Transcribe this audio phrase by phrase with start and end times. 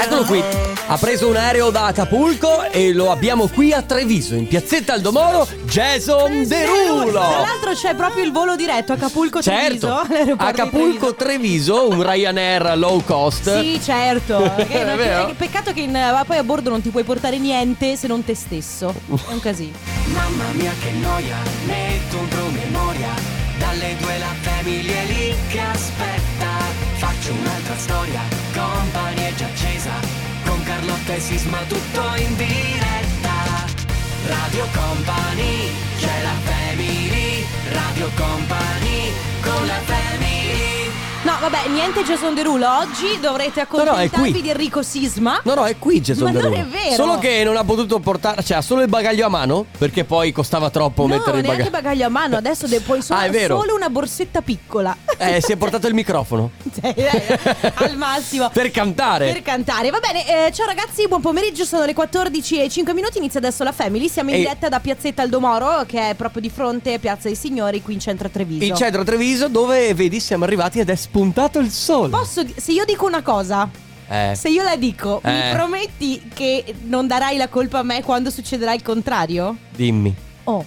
[0.00, 0.42] Eccolo qui.
[0.90, 5.46] Ha preso un aereo da Acapulco e lo abbiamo qui a Treviso, in piazzetta Aldomoro,
[5.66, 7.12] Jason Tra Derulo.
[7.20, 9.86] l'altro c'è proprio il volo diretto Acapulco Certo, Treviso.
[10.00, 13.60] all'aeroporto di Acapulco Treviso, un Ryanair low cost.
[13.60, 14.36] Sì, certo.
[14.66, 15.26] Che non- È vero?
[15.26, 18.24] che- peccato che in- ma poi a bordo non ti puoi portare niente se non
[18.24, 18.94] te stesso.
[19.28, 19.76] È un casino.
[20.06, 21.36] Mamma mia che noia,
[21.66, 26.17] metto un promemoria Dalle due la famiglia lì che aspetta
[27.28, 28.20] Faccio un'altra storia,
[28.54, 29.90] company è già accesa.
[30.46, 33.66] Con Carlotta e Sisma tutto in diretta.
[34.24, 35.68] Radio Company,
[35.98, 37.44] c'è la family.
[37.70, 40.07] Radio Company, con la family
[41.28, 42.66] No, vabbè, niente Jason Derulo.
[42.78, 45.42] Oggi dovrete no, accontentarvi di Enrico Sisma.
[45.44, 46.60] No, no, è qui Jason Ma non Derulo.
[46.62, 46.94] è vero.
[46.94, 50.32] Solo che non ha potuto portare, cioè ha solo il bagaglio a mano, perché poi
[50.32, 51.82] costava troppo No, mettere il neanche bagaglio.
[51.82, 54.96] bagaglio a mano, adesso de- puoi solo, Ah, solo una borsetta piccola.
[55.18, 57.40] Eh, si è portato il microfono Cioè, eh,
[57.74, 58.48] al massimo.
[58.54, 59.30] per cantare.
[59.30, 60.46] Per cantare, va bene.
[60.46, 61.64] eh, ciao ragazzi, buon pomeriggio.
[61.66, 63.18] Sono le 14 e 5 minuti.
[63.18, 64.08] Inizia adesso la Family.
[64.08, 67.36] Siamo in E- diretta da Piazzetta Aldomoro, che è proprio di fronte a Piazza dei
[67.36, 68.64] Signori, qui in centro Treviso.
[68.64, 72.10] Il centro Treviso dove vedi siamo arrivati ed è spuntato il sole.
[72.10, 73.68] Posso, se io dico una cosa,
[74.08, 74.34] Eh.
[74.36, 75.50] se io la dico, mi Eh.
[75.52, 79.56] prometti che non darai la colpa a me quando succederà il contrario?
[79.74, 80.14] Dimmi.
[80.44, 80.64] Oh,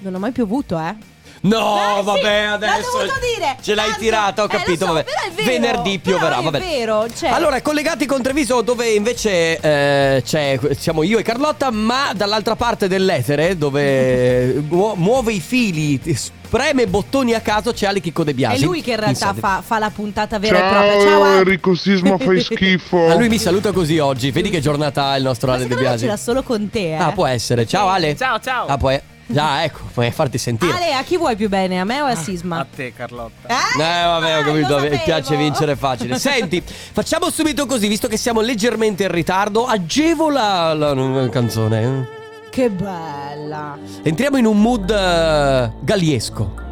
[0.00, 0.94] non ho mai piovuto, eh.
[1.40, 2.98] No, Eh, vabbè, sì, adesso.
[2.98, 3.56] L'ho dovuto dire.
[3.62, 5.04] Ce l'hai Tanto- tirata, ho eh, capito, so, vabbè.
[5.04, 6.58] è Venerdì pioverà, è vabbè.
[6.58, 12.12] vero, cioè- Allora, collegati con Treviso, dove invece eh, c'è, siamo io e Carlotta, ma
[12.12, 16.00] dall'altra parte dell'etere, dove mu- muove i fili,
[16.48, 18.64] ti spreme bottoni a caso, c'è Ale Chicco De È Biasi.
[18.64, 20.92] lui che in realtà fa, fa la puntata vera e propria.
[20.92, 21.36] Ciao, Ciao Ale.
[21.38, 23.06] Enrico Sisma, fai schifo.
[23.08, 24.30] Ah, lui mi saluta così oggi.
[24.30, 26.16] Vedi che giornata ha il nostro Ma Ale De secondo me ce Biasi.
[26.18, 26.94] l'ha solo con te, eh.
[26.94, 27.66] Ah, può essere.
[27.66, 28.16] Ciao Ale.
[28.16, 28.66] Ciao, ciao.
[28.66, 29.00] Ah, puoi.
[29.30, 30.72] Già, ecco, puoi farti sentire.
[30.72, 31.78] Ale, a chi vuoi più bene?
[31.78, 32.60] A me o a Sisma?
[32.60, 33.46] A te, Carlotta.
[33.46, 38.08] Eh, Eh vabbè ho capito, lo mi piace vincere facile Senti, facciamo subito così, visto
[38.08, 42.16] che siamo leggermente in ritardo Agevola la, la canzone
[42.58, 43.78] Che bella.
[44.02, 46.66] Entriamo in un mood eh, galliesco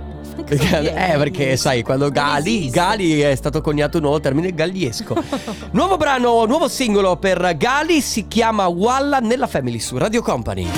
[0.45, 1.13] dire?
[1.13, 2.71] eh, perché sai, quando Gali.
[2.71, 5.15] Gali è stato coniato un nuovo termine galliesco.
[5.71, 10.69] nuovo brano, nuovo singolo per Gali si chiama Walla nella Family su Radio Company.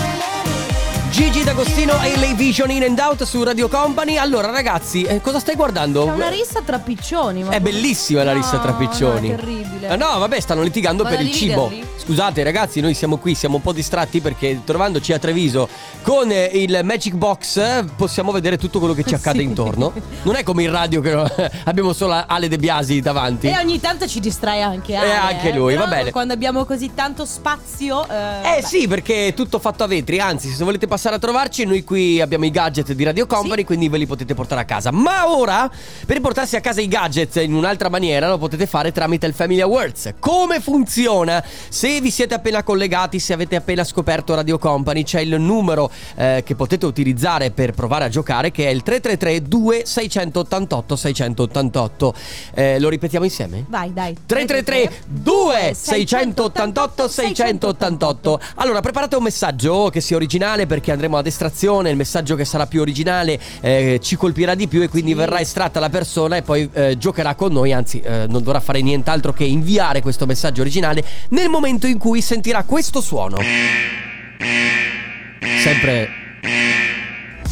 [1.18, 4.16] Gigi D'Agostino e Lay Vision in and out su Radio Company.
[4.18, 6.04] Allora, ragazzi, eh, cosa stai guardando?
[6.04, 7.42] C'è una rissa tra piccioni.
[7.42, 9.28] Ma È bellissima la rissa No, tra piccioni.
[9.30, 9.88] No, è terribile.
[9.88, 11.72] Ah, no, vabbè, stanno litigando Vado per il cibo.
[11.96, 15.68] Scusate, ragazzi, noi siamo qui, siamo un po' distratti perché trovandoci a Treviso
[16.02, 19.44] con eh, il Magic Box eh, possiamo vedere tutto quello che ci accade Sì.
[19.44, 19.92] intorno.
[20.22, 21.12] Non è come in radio che
[21.64, 23.48] abbiamo solo Ale De Biasi davanti.
[23.48, 25.08] E ogni tanto ci distrae anche Ale.
[25.08, 25.54] E anche eh.
[25.54, 26.10] lui, Però va bene.
[26.12, 28.06] Quando abbiamo così tanto spazio.
[28.08, 31.64] Eh, Eh sì, perché è tutto fatto a vetri, anzi se volete passare a trovarci
[31.64, 33.64] noi qui abbiamo i gadget di Radio Company, Sì.
[33.64, 34.90] quindi ve li potete portare a casa.
[34.90, 35.70] Ma ora,
[36.06, 39.60] per portarsi a casa i gadget in un'altra maniera, lo potete fare tramite il Family
[39.60, 40.14] Awards.
[40.18, 41.42] Come funziona?
[41.68, 46.42] Se vi siete appena collegati, se avete appena scoperto Radio Company, c'è il numero eh,
[46.44, 52.14] che potete utilizzare per provare a giocare che è il 333 2688 688.
[52.54, 53.64] Eh, lo ripetiamo insieme?
[53.68, 54.16] Vai, dai.
[54.26, 61.90] 333 2 688 688 Allora preparate un messaggio che sia originale perché andremo ad estrazione
[61.90, 65.16] Il messaggio che sarà più originale eh, ci colpirà di più E quindi Sì.
[65.16, 68.82] verrà estratta la persona e poi eh, giocherà con noi Anzi eh, non dovrà fare
[68.82, 73.36] nient'altro che inviare questo messaggio originale Nel momento in cui sentirà questo suono
[75.62, 76.08] Sempre,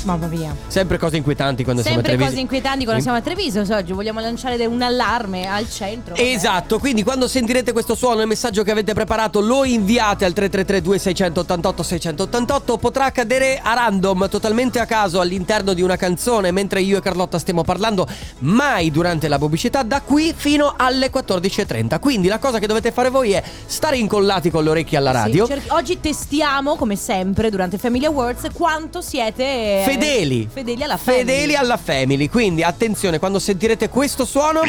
[0.07, 0.55] Mamma mia.
[0.69, 3.65] sempre cose inquietanti quando Sempre siamo a Treviso cose inquietanti quando siamo a Treviso.
[3.65, 6.15] so, Oggi vogliamo lanciare un allarme al centro.
[6.15, 10.99] Esatto, quindi quando sentirete questo suono, il messaggio che avete preparato lo inviate al 333
[10.99, 16.99] 688 688 potrà accadere a random, totalmente a caso all'interno di una canzone mentre io
[16.99, 18.07] e Carlotta stiamo parlando,
[18.41, 21.99] mai durante la pubblicità da qui fino alle 14.30.
[21.99, 25.17] Quindi la cosa che dovete fare voi è stare incollati con le orecchie alla Sì,
[25.17, 25.47] radio.
[25.49, 30.49] cerchi- oggi testiamo, come sempre, durante Family Awards, quanto siete eh, Fedeli.
[30.53, 31.25] Fedeli alla family.
[31.25, 34.61] Fedeli alla family, quindi attenzione quando sentirete questo suono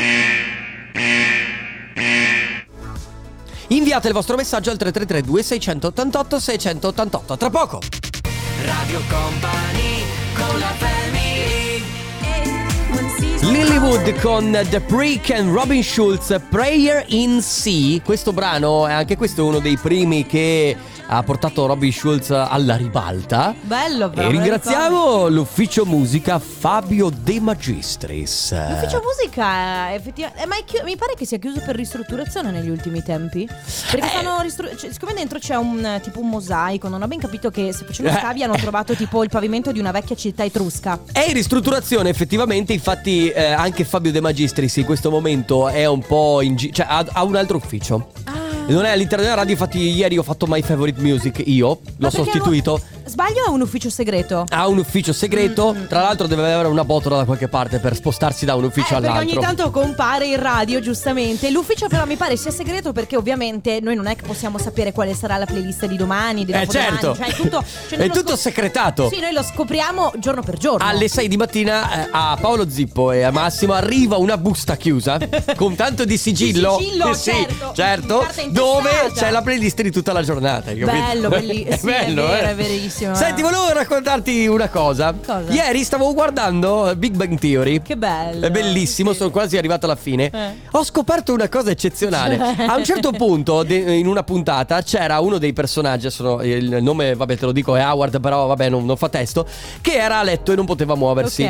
[3.67, 7.81] Inviate il vostro messaggio al 3332 688 688 Tra poco.
[8.63, 10.03] Radio Company,
[10.33, 11.83] con la family.
[13.41, 17.99] Lilywood con The Preak and Robin Schulz Prayer in Sea.
[18.01, 20.75] Questo brano è anche questo è uno dei primi che
[21.09, 24.27] ha portato Robin Schulz alla ribalta Bello, però.
[24.27, 28.51] E ringraziamo l'ufficio musica Fabio De Magistris.
[28.69, 30.45] L'ufficio musica, effettivamente.
[30.45, 33.47] ma è chi- mi pare che sia chiuso per ristrutturazione negli ultimi tempi.
[33.91, 34.09] Perché Eh.
[34.09, 37.49] stanno ristru- cioè, siccome dentro c'è un eh, tipo un mosaico, non ho ben capito
[37.49, 38.15] che se facendo Eh.
[38.19, 40.99] scavi hanno trovato tipo il pavimento di una vecchia città etrusca.
[41.11, 46.01] È in ristrutturazione effettivamente, infatti eh, anche Fabio De Magistris in questo momento è un
[46.05, 48.11] po' in gi- cioè ha, ha un altro ufficio.
[48.25, 48.56] Ah.
[48.67, 52.71] Non è all'interno della radio, infatti ieri ho fatto My Favorite Music io, l'ho sostituito.
[52.71, 54.43] non- Sbaglio è un ufficio segreto?
[54.49, 57.79] Ha un ufficio segreto, Mm, mm, tra l'altro deve avere una botola da qualche parte
[57.79, 59.37] per spostarsi da un ufficio Eh, perché all'altro.
[59.37, 61.49] ogni tanto compare in radio, giustamente.
[61.49, 65.13] L'ufficio però mi pare sia segreto perché ovviamente noi non è che possiamo sapere quale
[65.13, 66.91] sarà la playlist di domani, di Eh dopodomani.
[66.99, 69.09] certo, Cioè, è tutto, cioè, è tutto scop- secretato.
[69.09, 70.85] Sì, noi lo scopriamo giorno per giorno.
[70.85, 75.17] Alle 6 di mattina eh, a Paolo Zippo e a Massimo arriva una busta chiusa
[75.55, 76.75] con tanto di sigillo.
[76.77, 77.71] Di sigillo, Eh sì, certo.
[77.73, 80.71] certo, dove c'è la playlist di tutta la giornata.
[80.71, 80.85] capito?
[80.87, 81.69] Bello, bellissimo.
[81.69, 82.49] È Sì, bello, è vero, eh.
[82.51, 82.95] è verissimo.
[82.97, 85.13] Senti, volevo raccontarti una cosa.
[85.13, 85.51] Cosa?
[85.51, 87.79] Ieri stavo guardando Big Bang Theory.
[87.83, 88.47] Che bello.
[88.47, 89.17] È bellissimo, Sì.
[89.17, 90.31] sono quasi arrivato alla fine.
[90.33, 90.55] Eh.
[90.71, 92.39] Ho scoperto una cosa eccezionale.
[92.67, 96.07] A un certo punto, de- in una puntata, c'era uno dei personaggi.
[96.07, 99.45] adesso il nome, vabbè, te lo dico, è Howard, però vabbè, non, non fa testo.
[99.79, 101.43] Che era a letto e non poteva muoversi.
[101.43, 101.49] Ok.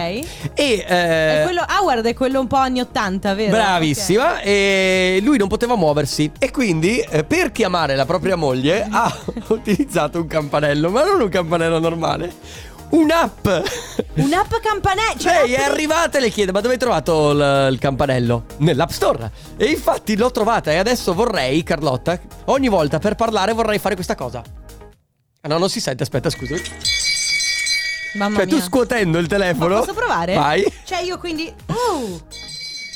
[0.53, 0.85] E.
[0.85, 3.51] Eh, quello, Howard è quello un po' anni 80, vero?
[3.51, 9.15] Bravissima, e lui non poteva muoversi e quindi eh, per chiamare la propria moglie ha
[9.47, 12.33] utilizzato un campanello, ma non un campanello normale,
[12.89, 13.47] un'app.
[14.15, 15.17] Un'app campanello.
[15.19, 18.45] Cioè Lei è arrivata e le chiede: Ma dove hai trovato il, il campanello?
[18.57, 19.31] Nell'App Store.
[19.57, 20.71] E infatti l'ho trovata.
[20.71, 24.41] E adesso vorrei, Carlotta, ogni volta per parlare vorrei fare questa cosa.
[25.41, 26.03] Ah, no, non si sente.
[26.03, 26.61] Aspetta, scusami.
[28.15, 28.63] Mamma Cioè, tu mia.
[28.63, 29.75] scuotendo il telefono.
[29.75, 30.33] Ma posso provare?
[30.33, 30.73] Vai.
[30.83, 31.53] Cioè io quindi...
[31.67, 32.19] Oh!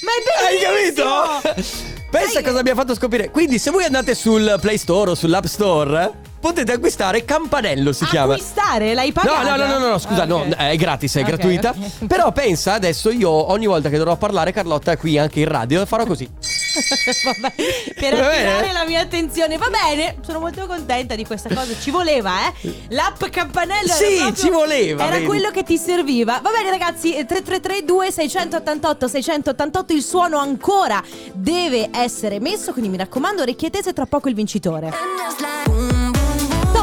[0.01, 1.09] Ma è Hai bellissimo!
[1.43, 1.79] capito?
[2.09, 3.29] Pensa Sai- cosa abbiamo fatto scoprire.
[3.29, 6.11] Quindi, se voi andate sul Play Store o sull'App Store,
[6.41, 7.93] potete acquistare Campanello.
[7.93, 8.33] Si chiama.
[8.33, 8.93] Acquistare?
[8.93, 9.55] L'hai No, pagata?
[9.55, 11.73] no, no, no, no, scusa, no, è gratis, è gratuita.
[12.07, 15.85] Però pensa, adesso io ogni volta che dovrò parlare, Carlotta è qui anche in radio,
[15.85, 16.27] farò così.
[16.71, 17.53] Vabbè,
[17.99, 18.73] per Va attirare bene?
[18.73, 19.57] la mia attenzione.
[19.57, 21.73] Va bene, sono molto contenta di questa cosa.
[21.79, 22.73] Ci voleva, eh?
[22.89, 25.25] L'app campanello era Sì, proprio- ci voleva, Era vedi.
[25.25, 26.39] quello che ti serviva.
[26.41, 31.01] Va bene, ragazzi, eh, 333 2688 688 il suono ancora
[31.33, 34.91] deve essere messo, quindi mi raccomando, orecchie tese tra poco il vincitore.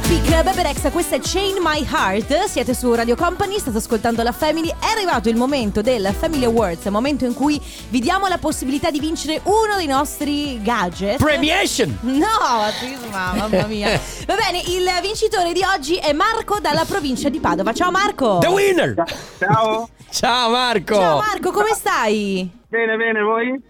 [0.00, 2.45] Topic Beberex, questa è Chain My Heart.
[2.45, 4.69] Siete su Radio Company, state ascoltando la Family.
[4.69, 9.00] È arrivato il momento del Family Awards, momento in cui vi diamo la possibilità di
[9.00, 11.17] vincere uno dei nostri gadget.
[11.17, 11.99] Premiation!
[12.03, 12.29] No,
[12.79, 13.89] Sisma, mamma mia.
[14.25, 17.73] Va bene, il vincitore di oggi è Marco dalla provincia di Padova.
[17.73, 18.39] Ciao Marco.
[18.39, 19.03] The winner!
[19.37, 20.95] Ciao, Ciao Marco!
[20.95, 22.49] Ciao Marco, come stai?
[22.69, 23.61] bene bene voi?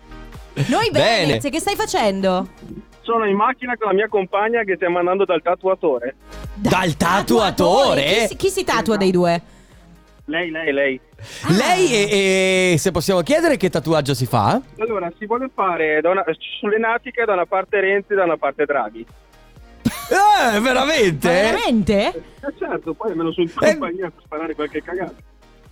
[0.67, 1.51] Noi bene, Bene.
[1.51, 2.87] Che stai facendo?
[3.09, 6.15] Sono in macchina con la mia compagna che stiamo andando dal tatuatore.
[6.53, 8.03] Dal tatuatore?
[8.03, 9.41] Chi si, chi si tatua dei due?
[10.27, 11.01] Lei, lei, lei.
[11.45, 11.53] Ah.
[11.53, 14.61] Lei e, e se possiamo chiedere che tatuaggio si fa?
[14.79, 18.17] Allora, si vuole fare, da una, ci sono le natiche da una parte Renzi e
[18.17, 19.07] da una parte Draghi.
[19.85, 21.29] Eh, veramente?
[21.29, 22.09] Ma veramente?
[22.09, 23.71] Eh certo, poi almeno sono in Eh.
[23.71, 25.15] compagnia per sparare qualche cagata.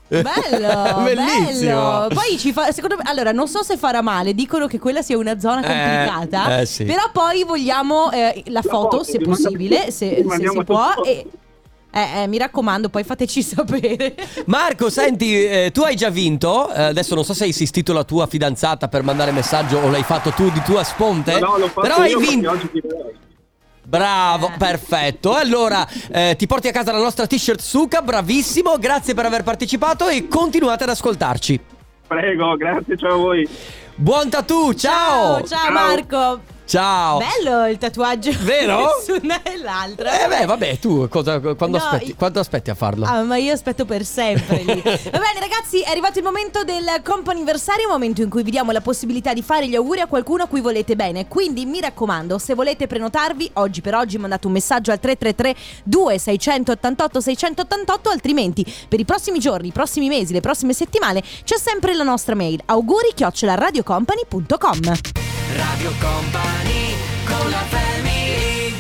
[0.09, 1.71] Bello, Bellissimo.
[1.71, 2.09] bello.
[2.15, 5.19] Poi ci fa, secondo me, allora non so se farà male, dicono che quella sia
[5.19, 6.61] una zona Eh, complicata.
[6.61, 6.85] eh, sì.
[6.85, 10.93] Però poi vogliamo eh, la, foto, foto, se possibile, se, se si può.
[11.05, 11.27] E,
[11.91, 14.15] eh, eh, mi raccomando, poi fateci sapere.
[14.47, 16.71] Marco, senti, eh, tu hai già vinto.
[16.73, 20.03] eh, adesso non so se hai assistito la tua fidanzata per mandare messaggio o l'hai
[20.03, 21.39] fatto tu di tua sponte.
[21.41, 22.59] No, l'ho fatto Però hai io perché vinto.
[23.89, 24.57] Bravo, Eh.
[24.59, 25.33] perfetto.
[25.35, 28.79] Allora, eh, ti porti a casa la nostra t-shirt Suka, bravissimo.
[28.79, 31.61] Grazie per aver partecipato e continuate ad ascoltarci.
[32.09, 33.49] Prego, grazie, ciao a voi.
[33.95, 35.43] Buon tattoo, ciao!
[35.43, 35.73] ciao, Ciao.
[35.73, 36.55] Marco.
[36.67, 37.19] Ciao!
[37.19, 38.33] Bello il tatuaggio.
[38.43, 38.89] Vero?
[39.05, 40.25] Su una e l'altra.
[40.25, 43.05] Eh beh, vabbè, tu cosa- quando, No, aspetti, io- quando aspetti a farlo?
[43.07, 44.83] Ah, ma io aspetto per sempre lì.
[44.83, 48.81] Va bene, ragazzi, è arrivato il momento del comp'anniversario, momento in cui vi diamo la
[48.81, 51.29] possibilità di fare gli auguri a qualcuno a cui volete bene.
[51.29, 55.55] Quindi mi raccomando, se volete prenotarvi, oggi per oggi mandate un messaggio al 333
[55.85, 61.95] 2688 688, altrimenti per i prossimi giorni, i prossimi mesi, le prossime settimane c'è sempre
[61.95, 64.81] la nostra mail auguri radiocompany.com.
[65.57, 66.56] Radio Company
[67.25, 68.75] con la family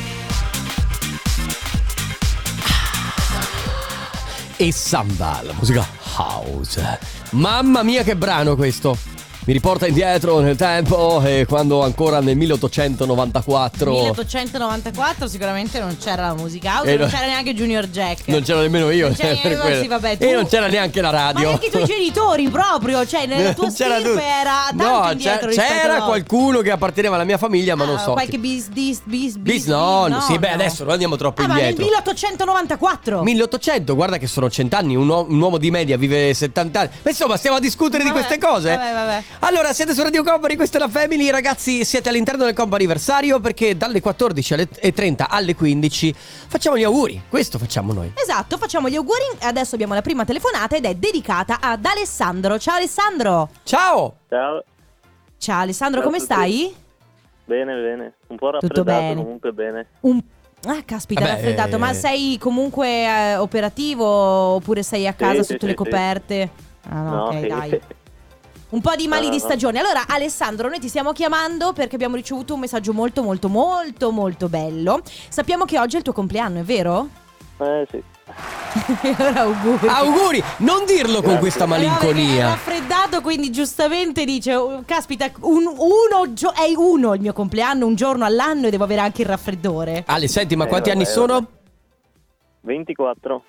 [4.56, 6.98] E Samba, la musica house.
[7.30, 9.15] Mamma mia che brano questo!
[9.46, 16.34] Mi riporta indietro nel tempo e quando ancora nel 1894 1894 sicuramente non c'era la
[16.34, 17.12] musica house, Eh, non no.
[17.12, 18.26] c'era neanche Junior Jack.
[18.26, 19.06] non c'era nemmeno io.
[19.06, 19.80] Non c'era quello.
[19.80, 21.46] sì, vabbè, tu- E non c'era neanche la Ma radio.
[21.46, 25.10] neanche i tuoi genitori proprio, cioè nella tua Non c'era stirpe tu- era tanto No,
[25.12, 26.06] indietro c'era a noi.
[26.08, 28.12] qualcuno che apparteneva alla mia famiglia, ma non Ah, so.
[28.14, 28.38] Qualche chi.
[28.38, 31.84] bis, bis, bis, Bis no, sì, beh, adesso non andiamo troppo Ah, ma nel indietro.
[31.84, 36.90] 1894 1800, guarda che sono cent'anni, un, un uomo di media vive 70 anni.
[37.02, 38.76] Ma insomma, stiamo a discutere di Vabbè, queste cose.
[38.76, 39.22] vabbè, vabbè.
[39.40, 43.76] Allora, siete su Radio Company, questa è la Family, ragazzi, siete all'interno del comp'anniversario perché
[43.76, 48.12] dalle 14 alle- e 30 alle 15 facciamo gli auguri, questo facciamo noi.
[48.16, 49.22] Esatto, facciamo gli auguri.
[49.40, 52.58] Adesso abbiamo la prima telefonata ed è dedicata ad Alessandro.
[52.58, 53.50] Ciao Alessandro.
[53.62, 54.16] Ciao!
[54.28, 54.64] Ciao,
[55.38, 56.74] Ciao Alessandro, Ciao come stai?
[57.44, 58.12] bene, bene.
[58.28, 59.14] Un po' Tutto raffreddato, bene.
[59.22, 59.86] comunque bene.
[60.00, 60.20] Un
[60.64, 61.78] Ah, caspita, Vabbè, raffreddato.
[61.78, 61.94] Ma eh.
[61.94, 65.76] sei comunque eh, operativo oppure sei a casa sì, sotto sì, le sì.
[65.76, 66.50] coperte?
[66.88, 67.46] Ah, no, ok, sì.
[67.46, 67.80] dai.
[68.68, 69.42] Un po' di mali di no.
[69.42, 69.78] stagione.
[69.78, 74.48] Allora, Alessandro, noi ti stiamo chiamando perché abbiamo ricevuto un messaggio molto, molto, molto, molto
[74.48, 75.00] bello.
[75.28, 77.08] Sappiamo che oggi è il tuo compleanno, è vero?
[77.58, 78.02] Eh sì.
[79.18, 79.86] allora, auguri.
[79.88, 80.42] Auguri!
[80.58, 81.38] Non dirlo con Grazie.
[81.38, 82.46] questa Eh, vabbè, È malinconia.
[82.48, 87.94] raffreddato, quindi giustamente dice: oh, Caspita, un- uno gio- è uno il mio compleanno, un
[87.94, 90.02] giorno all'anno e devo avere anche il raffreddore.
[90.06, 91.32] Ale, senti, ma Eh, quanti vabbè, anni sono?
[91.34, 91.46] vabbè.
[92.62, 93.42] 24.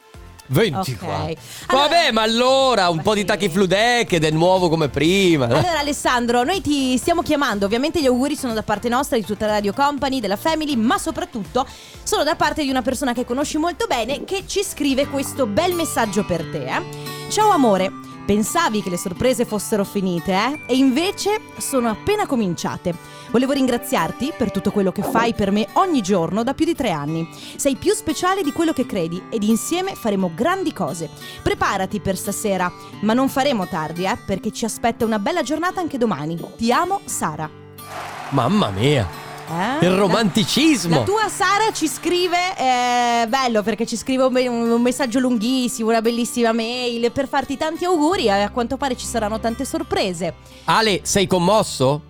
[0.48, 1.08] 24.
[1.24, 1.38] Ok.
[1.68, 5.46] Allora- Vabbè, ma allora un po' di tachifludec ed è nuovo come prima.
[5.46, 9.46] Allora Alessandro, noi ti stiamo chiamando, ovviamente gli auguri sono da parte nostra, di tutta
[9.46, 11.66] la Radio Company, della Family, ma soprattutto
[12.04, 15.74] sono da parte di una persona che conosci molto bene che ci scrive questo bel
[15.74, 16.66] messaggio per te.
[16.66, 16.82] eh.
[17.30, 17.92] Ciao amore,
[18.26, 20.60] pensavi che le sorprese fossero finite, eh?
[20.68, 23.17] E invece sono appena cominciate.
[23.30, 26.92] Volevo ringraziarti per tutto quello che fai per me ogni giorno da più di tre
[26.92, 27.28] anni.
[27.56, 31.10] Sei più speciale di quello che credi ed insieme faremo grandi cose.
[31.44, 35.98] Preparati per stasera, ma non faremo tardi, eh, perché ci aspetta una bella giornata anche
[35.98, 36.38] domani.
[36.56, 37.50] Ti amo, Sara.
[38.30, 39.08] Mamma mia,
[39.50, 39.86] Eh?
[39.86, 41.00] il romanticismo.
[41.00, 46.02] La tua Sara ci scrive, eh, bello perché ci scrive un, un messaggio lunghissimo, una
[46.02, 50.34] bellissima mail per farti tanti auguri e a quanto pare ci saranno tante sorprese.
[50.66, 52.02] Ale, sei commosso?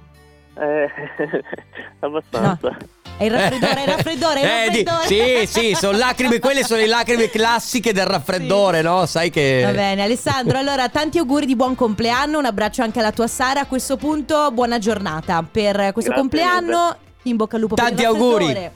[0.60, 0.90] Eh,
[2.00, 2.76] abbastanza.
[3.18, 5.48] È il raffreddore, è il raffreddore, il Eh, di- raffreddore.
[5.48, 9.08] sì, sì, sono lacrime, quelle sono le lacrime classiche del raffreddore, no?
[9.08, 9.64] Sai che...
[9.66, 10.58] Va bene, Alessandro.
[10.60, 12.38] Allora, tanti auguri di buon compleanno.
[12.38, 13.62] Un abbraccio anche alla tua Sara.
[13.62, 16.96] A questo punto, buona giornata per questo Grazie compleanno.
[17.24, 18.46] In bocca al lupo Tanti per il auguri.
[18.46, 18.72] raffreddore.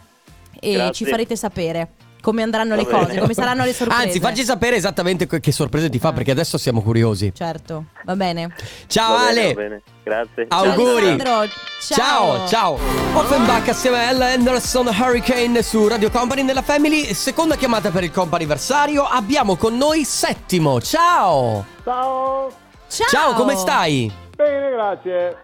[0.59, 0.93] E Grazie.
[0.93, 1.87] ci farete sapere
[2.21, 4.03] come andranno le cose, come saranno le sorprese.
[4.03, 7.31] Anzi, facci sapere esattamente que- che sorprese ti fa, perché adesso siamo curiosi.
[7.35, 8.53] Certo, va bene.
[8.87, 9.53] Ciao Va bene, Ale!
[9.53, 9.81] va bene.
[10.03, 10.45] Grazie.
[10.49, 11.07] Auguri.
[11.09, 11.47] Alessandro.
[11.79, 12.73] Ciao, ciao.
[13.13, 17.13] Offenbach assieme a Ella Anderson Hurricane su Radio Company nella Family.
[17.13, 19.03] Seconda chiamata per il comp'anniversario.
[19.03, 20.81] Abbiamo con noi Settimo.
[20.81, 21.65] Ciao.
[21.83, 22.51] Ciao.
[22.87, 23.07] Ciao.
[23.09, 24.11] Ciao, come stai?
[24.35, 25.37] Bene, grazie.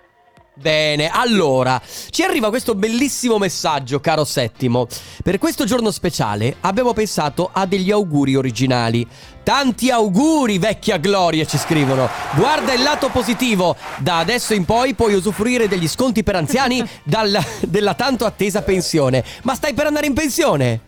[0.60, 4.88] Bene, allora, ci arriva questo bellissimo messaggio, caro Settimo.
[5.24, 9.08] Per questo giorno speciale abbiamo pensato a degli auguri originali.
[9.44, 12.10] Tanti auguri, vecchia gloria, ci scrivono.
[12.36, 13.76] Guarda il lato positivo.
[14.00, 19.24] Da adesso in poi puoi usufruire degli sconti per anziani dalla- della tanto attesa pensione.
[19.44, 20.80] Ma stai per andare in pensione?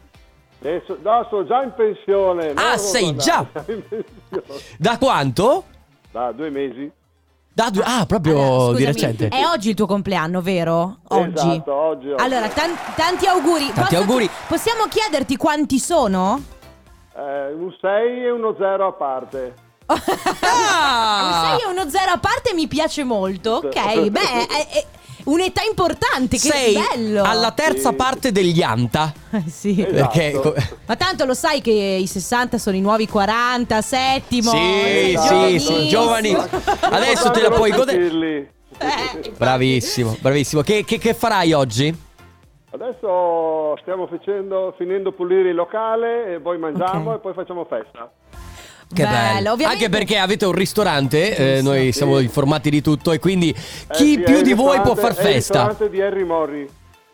[0.62, 2.52] Adesso, no, sono già in pensione.
[2.56, 3.46] Ah, sei già?
[4.78, 5.64] Da quanto?
[6.12, 6.92] Da due mesi.
[7.60, 9.28] Da due- ah, proprio Allora, di recente.
[9.28, 11.00] È oggi il tuo compleanno, vero?
[11.10, 11.34] Oggi.
[11.34, 12.24] Esatto, oggi, oggi.
[12.24, 13.66] Allora, tan- tanti auguri.
[13.74, 14.30] Tanti Posso- auguri.
[14.48, 16.42] Possiamo chiederti quanti sono?
[17.18, 19.54] Eh, un 6 e uno 0 a parte.
[20.40, 21.50] Ah!
[21.52, 23.56] Un 6 e uno 0 a parte mi piace molto.
[23.56, 23.74] Ok,
[24.08, 24.86] beh, è, è
[25.32, 27.24] un'età importante, che Sei bello.
[27.24, 27.96] alla terza Sì.
[27.96, 29.12] parte degli anta.
[29.32, 29.82] Eh, sì.
[29.82, 29.94] Esatto.
[30.18, 30.54] Perché co-
[30.86, 34.52] Ma tanto lo sai che i 60 sono i nuovi 40, settimo.
[34.52, 35.76] Sì, sei sì, giovanissimo.
[35.78, 36.34] sono giovani.
[36.82, 38.52] Adesso te la puoi godere.
[38.82, 40.62] Eh, Bravissimo, bravissimo.
[40.62, 42.08] Che, che- che farai oggi?
[42.72, 47.16] Adesso stiamo facendo, finendo pulire il locale e poi mangiamo Ok.
[47.18, 48.12] e poi facciamo festa.
[48.92, 53.20] Che Bello, ovviamente- Anche perché avete un ristorante, eh, noi siamo informati di tutto e
[53.20, 55.68] quindi Eh chi sì, più di voi può far è il festa.
[55.68, 56.70] ristorante di Harry Morri.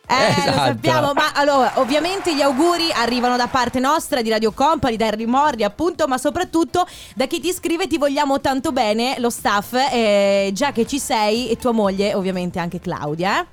[0.08, 0.50] Eh, Esatto.
[0.52, 5.08] lo sappiamo, ma allora, ovviamente gli auguri arrivano da parte nostra, di Radio Company, da
[5.08, 9.74] Harry Morri, appunto, ma soprattutto da chi ti scrive ti vogliamo tanto bene, lo staff,
[9.92, 13.46] eh, già che ci sei, e tua moglie, ovviamente anche Claudia.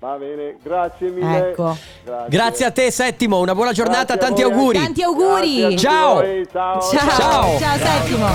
[0.00, 1.50] Va bene, grazie mille.
[1.50, 1.76] Ecco.
[2.28, 3.38] Grazie a te, Settimo.
[3.38, 4.78] Una buona giornata, Grazie tanti auguri.
[4.78, 5.58] Tanti auguri.
[5.60, 6.14] Grazie Ciao.
[6.14, 6.80] voi, ciao.
[6.80, 7.58] Ciao, Ciao.
[7.58, 8.28] ciao Settimo.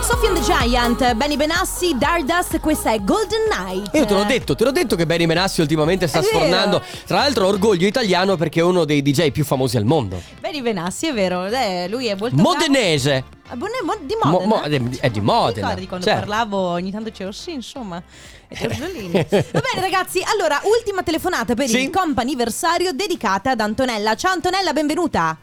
[0.00, 3.92] Sophie and the Giant, Benny Benassi, Dardust, questa è Golden Night.
[3.94, 6.36] Io te l'ho detto, te l'ho detto che Benny Benassi ultimamente sta È vero.
[6.38, 6.82] sfornando.
[7.06, 10.22] Tra l'altro, orgoglio italiano perché è uno dei DJ più famosi al mondo.
[10.40, 13.10] Benny Benassi, è vero, eh, lui è molto Modenese.
[13.28, 13.34] bravo.
[13.48, 14.78] Ah, buon- mo- di Mo- Modena.
[14.80, 16.20] mo- è- è di Modena, Ricordi quando certo.
[16.20, 18.02] parlavo ogni tanto dicevo sì, insomma.
[18.48, 21.82] Va bene ragazzi, allora ultima telefonata per Sì.
[21.82, 24.14] il comp'anniversario dedicata ad Antonella.
[24.16, 25.36] Ciao Antonella, benvenuta.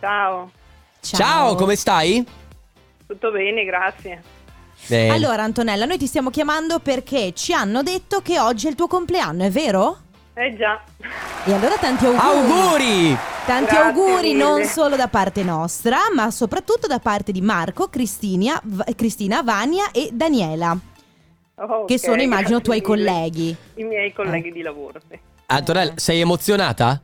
[0.00, 0.50] Ciao,
[1.00, 2.26] Ciao, come stai?
[3.06, 4.22] tutto bene, grazie.
[4.86, 5.12] Bene.
[5.14, 8.86] Allora Antonella, noi ti stiamo chiamando perché ci hanno detto che oggi è il tuo
[8.86, 9.98] compleanno, è vero?
[10.34, 10.80] Eh già,
[11.44, 12.22] E allora tanti auguri.
[12.22, 13.16] Auguri!
[13.46, 14.42] Tanti Grazie auguri mille.
[14.44, 19.90] non solo da parte nostra, ma soprattutto da parte di Marco, Cristina, V- Cristina Vania
[19.90, 20.76] e Daniela,
[21.56, 23.10] Oh, che sono immagino grazie tuoi mille.
[23.12, 23.56] colleghi.
[23.74, 25.18] I miei colleghi di lavoro, sì.
[25.46, 27.02] Antonella, sei emozionata?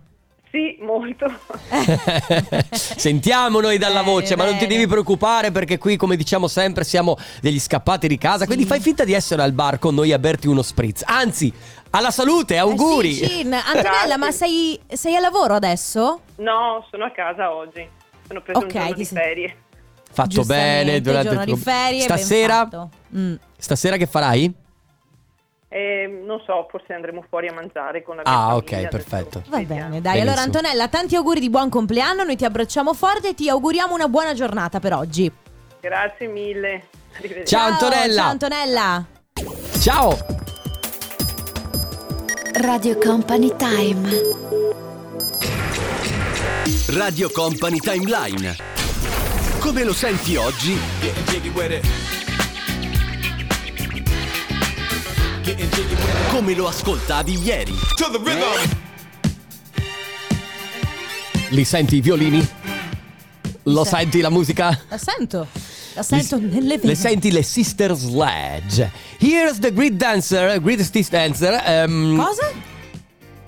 [0.51, 1.27] Sì, molto.
[2.71, 4.75] Sentiamo noi dalla Bene, voce, ma non ti bene.
[4.79, 8.47] devi preoccupare perché qui, come diciamo sempre, siamo degli scappati di casa.
[8.47, 11.03] Quindi fai finta di essere al bar con noi a berti uno spritz.
[11.05, 11.53] Anzi,
[11.91, 13.11] alla salute, auguri.
[13.11, 13.53] Eh sì, Cin.
[13.55, 14.17] Antonella, Grazie.
[14.17, 16.21] ma sei, sei a lavoro adesso?
[16.37, 17.89] No, sono a casa oggi.
[18.27, 19.57] Sono preso Ok, un giorno ti di sei- ferie.
[20.13, 22.91] Fatto Giustamente, bene durante giorno il di ferie, ben Stasera, fatto.
[23.15, 23.35] Mm.
[23.59, 24.53] stasera che farai?
[25.69, 29.43] Eh, non so, forse andremo fuori a mangiare con la mia Ah, famiglia, ok, perfetto.
[29.49, 29.89] Va vediamo.
[29.89, 30.21] bene, dai.
[30.21, 30.57] Allora, Benissimo.
[30.57, 32.23] Antonella, tanti auguri di buon compleanno.
[32.25, 35.31] Noi ti abbracciamo forte e ti auguriamo una buona giornata per oggi.
[35.81, 36.85] Grazie mille.
[37.17, 37.55] Arrivederci.
[37.55, 38.23] Ciao, Antonella.
[38.23, 39.05] Ciao, Antonella.
[39.81, 40.36] Ciao.
[42.59, 44.09] Radio Company Time.
[46.87, 48.57] Radio Company Timeline.
[49.59, 50.75] Come lo senti oggi?
[56.31, 57.75] Come lo ascoltavi ieri?
[61.51, 62.49] Li senti i violini?
[63.65, 64.81] Lo senti la musica?
[64.89, 65.66] La sento.
[65.97, 66.89] La sento Li- nelle vene.
[66.91, 68.91] Le senti le Sister Sledge.
[69.19, 71.61] Here's the Great Dancer, Greatest Dancer.
[71.65, 72.53] ehm, Cosa?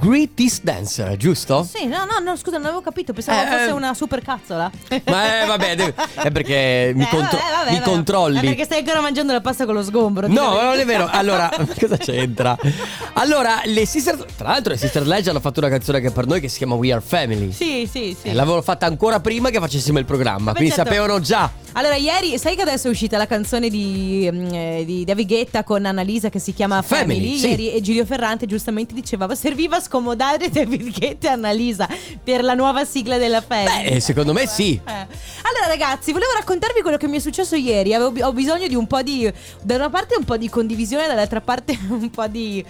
[0.01, 1.69] Greatest Dancer, giusto?
[1.69, 3.13] Sì, no, no, no, scusa, non avevo capito.
[3.13, 3.73] Pensavo Eh, fosse eh.
[3.73, 4.71] una super cazzola.
[5.07, 7.91] Ma eh, vabbè, deve- è perché mi, Eh, contro- vabbè, vabbè, mi vabbè.
[7.91, 8.39] controlli.
[8.39, 10.29] È perché stai ancora mangiando la pasta con lo sgombro.
[10.29, 11.07] No, ma non è vero.
[11.13, 12.57] Allora, cosa c'entra?
[13.15, 14.25] Allora, le Sister.
[14.37, 16.77] Tra l'altro, le Sister Sledge hanno fatto una canzone che per noi che si chiama
[16.77, 17.51] We Are Family.
[17.53, 18.29] Sì, sì, sì.
[18.29, 20.53] E l'avevo fatta ancora prima che facessimo il programma.
[20.53, 20.91] Beh, quindi certo.
[20.93, 21.51] sapevano già.
[21.73, 25.65] Allora, ieri, sai che adesso è uscita la canzone di, mm, eh, di David Guetta
[25.65, 27.15] con Annalisa che si chiama Family?
[27.15, 27.49] Family, sì.
[27.49, 31.89] Ieri e Giulio Ferrante giustamente diceva serviva a scomodare David Guetta e Annalisa
[32.23, 33.91] per la nuova sigla della Family.
[33.91, 34.75] Beh, secondo me sì.
[34.75, 34.93] Eh.
[34.93, 37.95] Allora ragazzi, volevo raccontarvi quello che mi è successo ieri.
[37.95, 39.31] Avevo ho bisogno di un po' di...
[39.63, 42.65] Da una parte un po' di condivisione, dall'altra parte un po' di...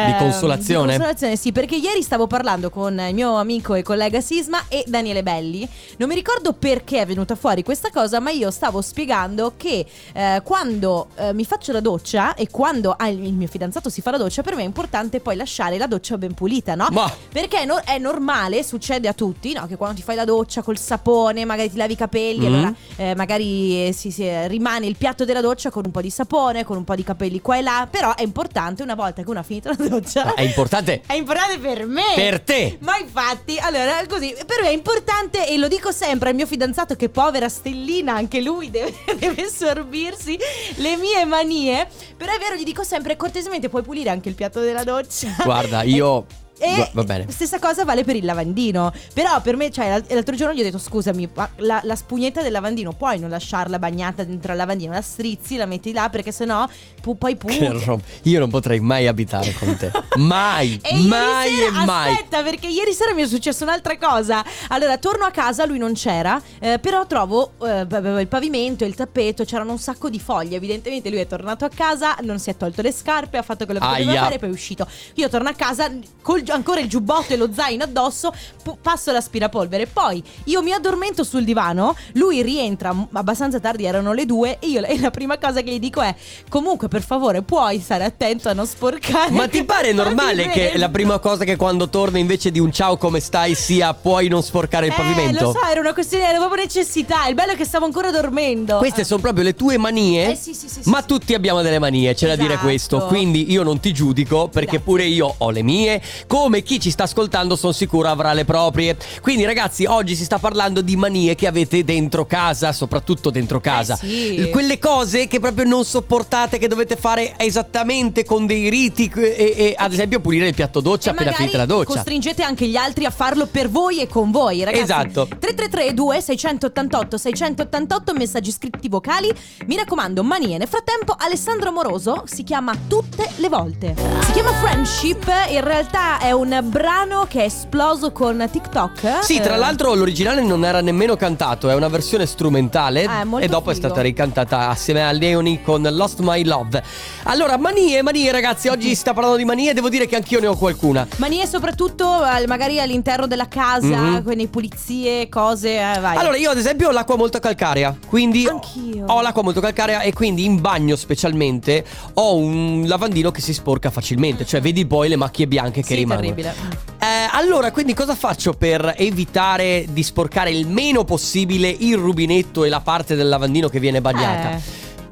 [0.00, 0.86] ehm, consolazione?
[0.92, 4.84] Di consolazione, sì, perché ieri stavo parlando con il mio amico e collega Sisma e
[4.86, 5.68] Daniele Belli.
[5.98, 10.40] Non mi ricordo perché è venuta fuori questa cosa, ma io stavo spiegando che eh,
[10.44, 14.18] quando eh, mi faccio la doccia e quando ah, il mio fidanzato si fa la
[14.18, 16.88] doccia, per me è importante poi lasciare la doccia ben pulita, no?
[16.90, 19.66] Ma Perché è, no- è normale, succede a tutti, no?
[19.66, 22.54] Che quando ti fai la doccia col sapone, magari ti lavi i capelli, Mhm.
[22.54, 26.10] allora eh, magari eh, si- si- rimane il piatto della doccia con un po' di
[26.10, 27.86] sapone, con un po' di capelli qua e là.
[27.90, 30.24] Però è importante una volta che uno ha finito la doccia.
[30.24, 32.12] Ma è importante È importante per me.
[32.14, 32.78] per te.
[32.80, 36.94] Ma infatti, allora, così, per me è importante e lo dico sempre al mio fidanzato
[36.96, 40.38] che povera stellina, anche lui deve, deve sorbirsi
[40.76, 41.88] le mie manie.
[42.16, 45.34] Però è vero, gli dico sempre, cortesemente puoi pulire anche il piatto della doccia.
[45.42, 46.26] Guarda, io.
[46.58, 47.26] E Va- va bene.
[47.30, 48.92] stessa cosa vale per il lavandino.
[49.12, 52.52] Però per me, cioè, l'al- l'altro giorno gli ho detto: scusami, la, la spugnetta del
[52.52, 56.66] lavandino puoi non lasciarla bagnata dentro al lavandino, la strizzi, la metti là, perché sennò
[57.02, 57.48] pu- poi pu.
[57.48, 59.90] Che ro- Io non potrei mai abitare con te.
[60.16, 62.12] Mai, E mai sera, e mai.
[62.12, 64.44] Aspetta, perché ieri sera mi è successa un'altra cosa.
[64.68, 67.80] Allora, torno a casa, lui non c'era, eh, però trovo eh,
[68.20, 70.56] il pavimento, il tappeto, c'erano un sacco di foglie.
[70.56, 73.80] Evidentemente lui è tornato a casa, non si è tolto le scarpe, ha fatto quello
[73.80, 74.22] che doveva Aia.
[74.22, 74.86] fare e poi è uscito.
[75.14, 75.90] Io torno a casa
[76.22, 79.86] col ancora il giubbotto e lo zaino addosso, pu- passo l'aspirapolvere.
[79.86, 84.66] Poi io mi addormento sul divano, lui rientra m- abbastanza tardi, erano le due e
[84.68, 86.14] io e la prima cosa che gli dico è
[86.48, 89.30] "Comunque, per favore, puoi stare attento a non sporcare".
[89.30, 92.72] Ma ti pare normale che pavimento?" la prima cosa che quando torna invece di un
[92.72, 95.44] ciao come stai sia puoi non sporcare il Eh, pavimento?
[95.44, 97.26] lo so, era una questione, era proprio necessità.
[97.28, 98.76] Il bello è che stavo ancora dormendo.
[98.78, 100.32] Queste sono proprio le tue manie.
[100.32, 102.66] Eh, sì, sì, sì, ma tutti abbiamo delle manie, c'è da dire Esatto.
[102.66, 103.06] questo.
[103.06, 106.00] Quindi io non ti giudico perché pure io ho le mie.
[106.34, 108.96] Come chi ci sta ascoltando, sono sicuro avrà le proprie.
[109.22, 113.96] Quindi, ragazzi, oggi si sta parlando di manie che avete dentro casa, soprattutto dentro casa.
[114.02, 114.48] Eh, sì.
[114.50, 119.08] Quelle cose che proprio non sopportate, che dovete fare esattamente con dei riti.
[119.14, 121.94] E, e, ad esempio, pulire il piatto doccia E appena finita la doccia.
[121.94, 124.82] Costringete anche gli altri a farlo per voi e con voi, ragazzi.
[124.82, 125.28] Esatto.
[125.38, 129.32] 3332 688 688 messaggi scritti vocali.
[129.66, 130.58] Mi raccomando, manie.
[130.58, 133.94] Nel frattempo, Alessandro Moroso si chiama Tutte le volte.
[134.24, 135.30] Si chiama Friendship.
[135.50, 139.18] In realtà è un brano che è esploso con TikTok.
[139.22, 143.44] Sì, tra Eh, l'altro l'originale non era nemmeno cantato, è una versione strumentale Ah, è
[143.44, 143.86] e dopo è figo.
[143.88, 146.82] stata ricantata assieme a Leoni con Lost My Love.
[147.24, 150.46] Allora, manie, manie ragazzi, oggi si sta parlando di manie, devo dire che anch'io ne
[150.46, 151.06] ho qualcuna.
[151.16, 154.22] Manie soprattutto eh, magari all'interno della casa, Mhm.
[154.22, 156.16] quindi pulizie, cose, eh, vai.
[156.16, 159.04] Allora, io ad esempio ho l'acqua molto calcarea, quindi Anch'io.
[159.08, 161.84] ho l'acqua molto calcarea e quindi in bagno specialmente
[162.14, 165.94] ho un lavandino che si sporca facilmente, cioè vedi poi le macchie bianche che Sì,
[165.96, 166.12] rimangono.
[166.16, 166.54] Terribile.
[166.98, 172.68] Eh, allora, quindi cosa faccio per evitare di sporcare il meno possibile il rubinetto e
[172.68, 174.56] la parte del lavandino che viene bagnata?
[174.56, 174.60] Eh.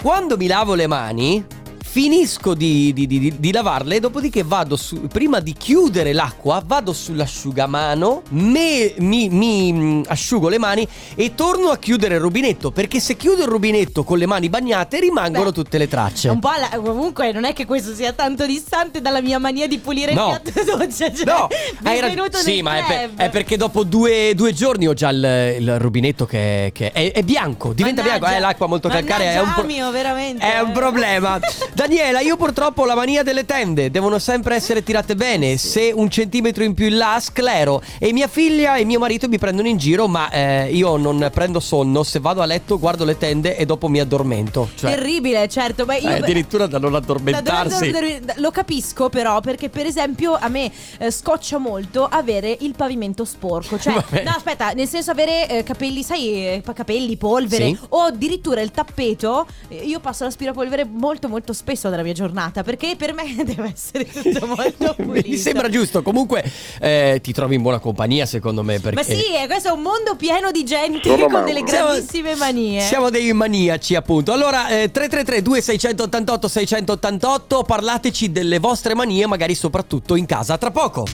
[0.02, 1.44] Quando mi lavo le mani,
[1.92, 8.22] finisco di, di- di- di lavarle, dopodiché vado su, prima di chiudere l'acqua, vado sull'asciugamano,
[8.30, 13.14] me- mi, mi, mm, asciugo le mani e torno a chiudere il rubinetto, perché se
[13.14, 16.30] chiudo il rubinetto con le mani bagnate rimangono Beh, tutte le tracce.
[16.30, 19.76] Un po' alla- comunque non è che questo sia tanto distante dalla mia mania di
[19.76, 20.30] pulire No.
[20.32, 21.12] il piatto doccia.
[21.12, 21.46] Cioè, No,
[21.82, 22.30] hai ragione.
[22.32, 26.24] Sì, ma è, per- è perché dopo due, due giorni ho già il, il rubinetto
[26.24, 27.74] che, che è, è bianco.
[27.74, 28.18] Diventa Mannaggia.
[28.20, 28.38] bianco.
[28.38, 29.32] Eh, l'acqua molto calcarea.
[29.32, 30.50] È un, Mannaggia, Amio, veramente.
[30.54, 31.38] è un problema.
[31.82, 33.90] Daniela, io purtroppo ho la mania delle tende.
[33.90, 35.56] Devono sempre essere tirate bene.
[35.56, 37.82] Se un centimetro in più in là, sclero.
[37.98, 40.06] E mia figlia e mio marito mi prendono in giro.
[40.06, 42.04] Ma eh, io non prendo sonno.
[42.04, 44.68] Se vado a letto, guardo le tende e dopo mi addormento.
[44.76, 45.84] Cioè, Terribile, certo.
[45.84, 47.90] Ma io eh, addirittura da non Da addormentarsi.
[47.90, 52.74] dove- dove- Lo capisco però perché per esempio a me eh, scoccia molto avere il
[52.76, 54.22] pavimento sporco Cioè Vabbè.
[54.22, 57.78] no aspetta nel senso avere eh, capelli sai eh, capelli polvere Sì.
[57.90, 62.94] O addirittura il tappeto eh, Io passo l'aspirapolvere molto molto spesso nella mia giornata Perché
[62.96, 66.02] per me deve essere tutto molto pulito Mi sembra giusto.
[66.02, 66.44] Comunque
[66.80, 68.80] eh, ti trovi in buona compagnia, secondo me.
[68.80, 72.34] Perché Ma sì, eh, questo è un mondo pieno di gente Sono con delle grandissime
[72.36, 74.32] manie Siamo dei maniaci, appunto.
[74.32, 80.58] Allora, eh, 333 2688 688 parlateci delle vostre manie, magari soprattutto in casa.
[80.58, 81.06] Tra poco.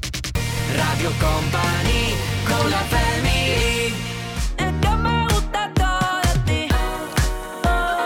[0.75, 3.95] Radio Company con la family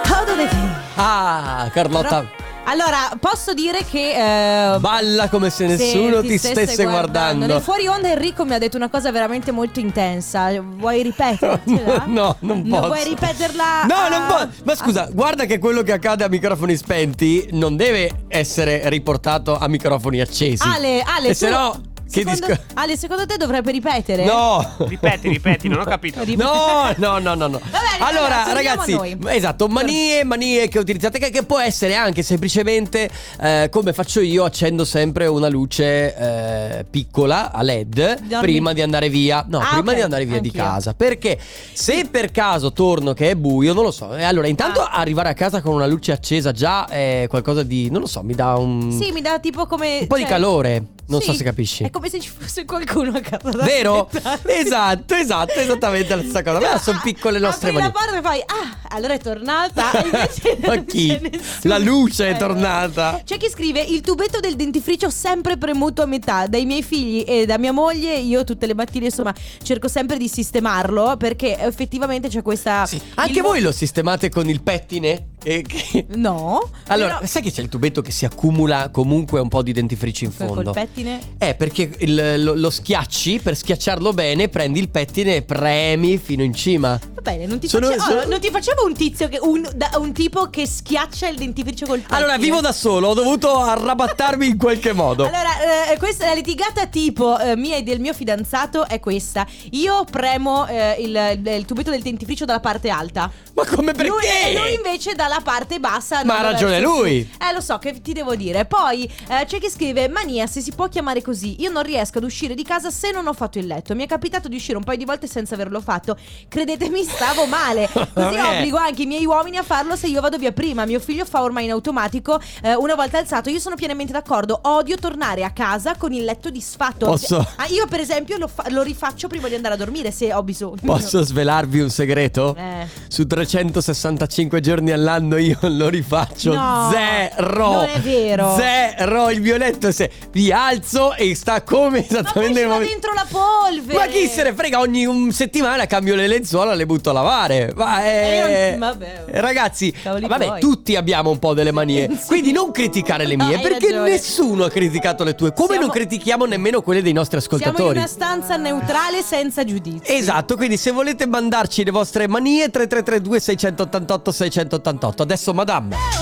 [0.04, 0.70] How do they feel?
[0.96, 2.26] Ah, Carlotta,
[2.64, 7.44] Allora, posso dire che eh, balla come se nessuno Se ti, stesse guardando.
[7.46, 10.48] Nel fuori onda Enrico mi ha detto una cosa veramente molto intensa.
[10.60, 12.04] Vuoi ripeterla?
[12.12, 12.86] No, non posso.
[12.86, 13.84] vuoi ripeterla?
[13.84, 14.62] No, a- non posso.
[14.64, 19.66] Ma scusa, guarda che quello che accade a microfoni spenti non deve essere riportato a
[19.68, 20.62] microfoni accesi.
[20.66, 21.78] Ale, Ale, E se no,
[22.12, 22.60] che secondo, disco.
[22.74, 24.24] Ale, secondo te dovrebbe ripetere?
[24.24, 24.64] No!
[24.86, 26.20] Ripeti, ripeti, non ho capito.
[26.36, 27.60] No, no, no, no, no.
[27.64, 28.98] bene, allora, ragazzi,
[29.28, 33.08] esatto, manie, manie che utilizzate, che, che può essere anche semplicemente
[33.40, 38.82] eh, come faccio io, accendo sempre una luce eh, piccola a LED Dormi- prima di
[38.82, 39.44] andare via.
[39.48, 40.62] No, Ah, prima ok, di andare via di anch'io.
[40.62, 40.94] casa.
[40.94, 41.38] Perché
[41.72, 44.14] se per caso torno che è buio, non lo so.
[44.14, 44.90] eh, allora, intanto Ah.
[44.92, 48.34] arrivare a casa con una luce accesa già è qualcosa di, non lo so, mi
[48.34, 50.00] dà un, Sì, mi dà tipo come.
[50.00, 50.82] un po' di cioè- calore.
[51.06, 51.82] Non so Sì, se capisci.
[51.84, 54.08] È come se ci fosse qualcuno a casa da Vero?
[54.46, 56.60] Esatto, esatto, esattamente la stessa cosa.
[56.60, 57.92] Ma sono piccole le nostre manie.
[57.94, 61.40] la e fai Ah, allora è tornata Invece Ma chi?
[61.62, 63.20] La luce è Eh, tornata.
[63.24, 67.46] C'è chi scrive Il tubetto del dentifricio sempre premuto a metà Dai miei figli e
[67.46, 72.42] da mia moglie Io tutte le mattine insomma cerco sempre di sistemarlo Perché effettivamente c'è
[72.42, 73.00] questa Sì.
[73.16, 75.26] Anche il- voi lo sistemate con il pettine?
[75.44, 79.48] E che- No Allora, Però- sai che c'è il tubetto che si accumula comunque un
[79.48, 80.70] po' di dentifricio in Col fondo?
[80.72, 86.18] pettine Eh, perché il- lo, lo schiacci, per schiacciarlo bene, prendi il pettine e premi
[86.18, 86.98] fino in cima.
[87.22, 89.92] Bene, non ti, Sono- face- oh, sono- non ti facevo un tizio che un, da-
[89.98, 94.46] un tipo che schiaccia il dentifricio col pettine Allora, vivo da solo, ho dovuto arrabattarmi
[94.46, 95.24] in qualche modo.
[95.24, 99.46] Allora, eh, questa la litigata tipo eh, mia e del mio fidanzato è questa.
[99.70, 103.30] Io premo eh, il, il tubetto del dentifricio dalla parte alta.
[103.54, 104.08] Ma come perché?
[104.10, 106.24] Lui, e lui invece dalla parte bassa.
[106.24, 107.20] Ma ha ragione verso lui.
[107.40, 108.64] Eh, lo so, che ti devo dire.
[108.64, 111.60] Poi eh, c'è chi scrive: Mania, se si può chiamare così.
[111.62, 113.94] Io non riesco ad uscire di casa se non ho fatto il letto.
[113.94, 116.16] Mi è capitato di uscire un paio di volte senza averlo fatto.
[116.48, 117.88] Credetemi, stavo male.
[117.92, 118.56] Così Vabbè.
[118.56, 120.84] obbligo anche i miei uomini a farlo se io vado via prima.
[120.84, 122.40] Mio figlio fa ormai in automatico.
[122.62, 124.58] eh, una volta alzato, io sono pienamente d'accordo.
[124.64, 127.06] Odio tornare a casa con il letto disfatto.
[127.06, 130.32] Posso- Ah, io, per esempio, lo, fa- lo rifaccio prima di andare a dormire se
[130.32, 130.78] ho bisogno.
[130.84, 132.54] Posso svelarvi un segreto?
[132.56, 132.86] Eh.
[133.08, 137.72] Su 365 giorni all'anno io lo rifaccio No, zero.
[137.72, 138.54] non è vero.
[138.56, 139.30] Zero.
[139.30, 142.90] Il mio letto se vi alzo e sta come Ma poi esattamente va momento.
[142.92, 143.98] dentro la polvere.
[143.98, 144.78] Ma chi se ne frega?
[144.80, 147.72] Ogni settimana cambio le lenzuola, le butto a lavare.
[147.74, 149.24] Ma Eh, eh, non- vabbè.
[149.40, 150.60] Ragazzi, Cavoli vabbè, tuoi.
[150.60, 152.08] tutti abbiamo un po' delle manie.
[152.22, 152.26] Sì.
[152.28, 154.10] Quindi non criticare le No, mie, hai perché ragione.
[154.10, 155.52] nessuno ha criticato le tue.
[155.52, 157.98] Come Siamo- non critichiamo nemmeno quelle dei nostri Siamo in ascoltatori.
[157.98, 160.14] una stanza neutrale senza giudizio.
[160.14, 165.22] Esatto, quindi se volete mandarci le vostre manie 3332 688 688.
[165.22, 166.21] Adesso Madame.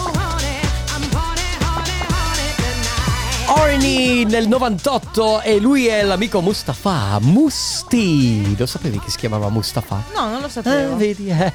[3.91, 7.19] Nel 98 e lui è l'amico Mustafa.
[7.21, 8.57] Musti.
[8.57, 10.05] Lo sapevi che si chiamava Mustafa?
[10.15, 10.95] No, non lo Eh, sapevo.
[10.97, 11.53] vedi, eh.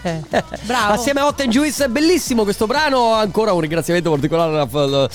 [0.63, 0.93] Bravo.
[0.93, 3.13] Assieme a Hot and Juice, bellissimo questo brano.
[3.13, 5.09] Ancora un ringraziamento particolare a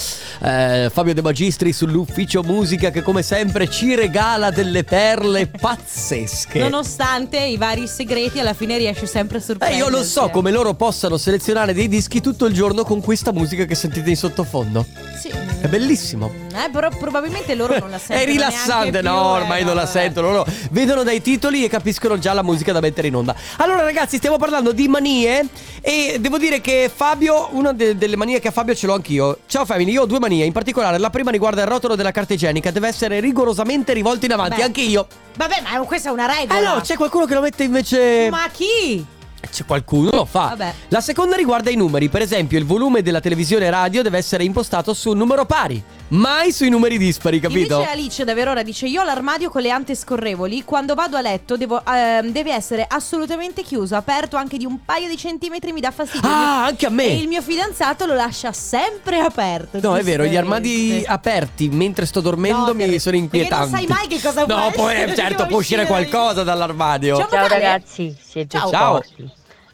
[0.84, 6.58] eh, Fabio De Magistri sull'ufficio musica che, come sempre, ci regala delle perle pazzesche.
[6.60, 9.82] Nonostante i vari segreti, alla fine riesce sempre a Eh, sorprendere.
[9.82, 13.66] io lo so come loro possano selezionare dei dischi tutto il giorno con questa musica
[13.66, 14.86] che sentite in sottofondo.
[15.20, 15.28] Sì.
[15.60, 16.32] È bellissimo.
[16.54, 18.20] Eh, però probabilmente loro non la sentono.
[18.20, 19.98] È rilassante, no, più, eh, ormai no, non la vabbè.
[19.98, 20.30] sentono.
[20.30, 23.34] Loro vedono dai titoli e capiscono già la musica da mettere in onda.
[23.56, 25.46] Allora, ragazzi, stiamo parlando di manie.
[25.80, 29.38] E devo dire che Fabio, una de- delle manie che a Fabio ce l'ho anch'io.
[29.46, 30.44] Ciao Family, io ho due manie.
[30.44, 32.70] In particolare, la prima riguarda il rotolo della carta igienica.
[32.70, 34.56] Deve essere rigorosamente rivolto in avanti.
[34.56, 34.62] Beh.
[34.62, 35.06] Anche io.
[35.36, 36.58] Vabbè, ma questa è una regola.
[36.58, 38.28] Eh no, c'è qualcuno che lo mette invece.
[38.30, 39.04] Ma chi?
[39.50, 40.48] C'è qualcuno lo fa.
[40.48, 40.74] Vabbè.
[40.88, 42.08] La seconda riguarda i numeri.
[42.08, 46.52] Per esempio, il volume della televisione radio deve essere impostato su un numero pari, mai
[46.52, 47.74] sui numeri dispari, capito?
[47.74, 51.20] Invece Alice da Verona dice io ho l'armadio con le ante scorrevoli quando vado a
[51.20, 55.80] letto devo, ehm, deve essere assolutamente chiuso aperto anche di un paio di centimetri mi
[55.80, 57.04] dà fastidio Ah, anche a me.
[57.04, 62.06] e il mio fidanzato lo lascia sempre aperto No, è vero, gli armadi aperti mentre
[62.06, 63.70] sto dormendo No, mi per- sono perché inquietanti.
[63.70, 67.16] non sai mai che cosa può No, poi essere, certo può uscire qualcosa dall'armadio.
[67.18, 68.70] Ciao, Ciao ragazzi, siete Ciao.
[68.70, 69.02] Ciao.